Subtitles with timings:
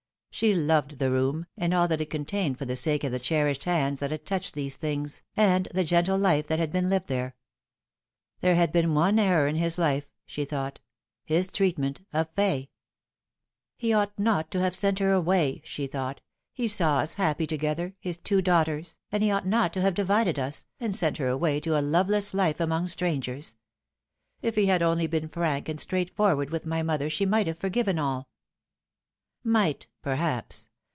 [0.33, 3.65] She loved tho room and all that it contained for the sake of the cherished
[3.65, 7.35] hands that had touched these things, and the gentle lifo that had been lived here.
[8.39, 10.79] There had been but one error in his life, she thought
[11.25, 12.71] his treatment of Fay.
[13.77, 16.21] "He ought not to have sent her away," she thought;"
[16.53, 20.39] he saw us happy together, his two daughters, and he ought not to have divided
[20.39, 23.57] us, and sent her away to a loveless life among strangers.
[24.41, 27.99] If he had only been frank and straightforward with my mother she might have forgiven
[27.99, 28.29] all."
[29.43, 30.67] Might, perhaps.